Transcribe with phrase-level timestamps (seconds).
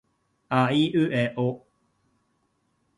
[0.49, 1.41] あいうえあ